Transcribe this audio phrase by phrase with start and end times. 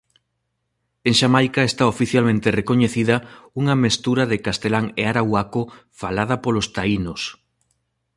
[1.07, 3.15] En Xamaica está oficialmente recoñecida
[3.61, 5.61] unha mestura de castelán e arauaco
[5.99, 7.21] falada polos taínos.